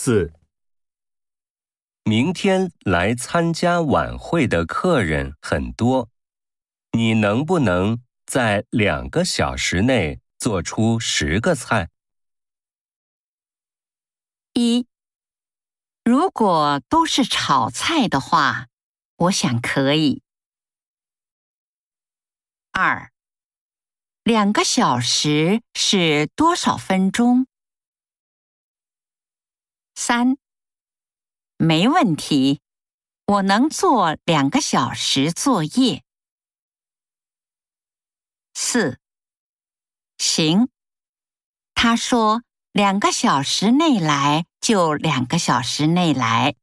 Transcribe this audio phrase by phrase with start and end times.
[0.00, 0.32] 四，
[2.04, 6.08] 明天来参加晚会的客人很多，
[6.92, 11.90] 你能不能在两个小时内做出十个菜？
[14.52, 14.86] 一，
[16.04, 18.68] 如果都是炒菜的话，
[19.16, 20.22] 我想可以。
[22.70, 23.10] 二，
[24.22, 27.48] 两个小时是多少分钟？
[30.08, 30.38] 三，
[31.58, 32.62] 没问题，
[33.26, 36.02] 我能做两个小时作业。
[38.54, 38.98] 四，
[40.16, 40.70] 行，
[41.74, 42.42] 他说
[42.72, 46.56] 两个小时内来就两个小时内来。